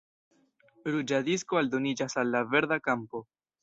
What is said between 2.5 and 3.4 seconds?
verda kampo.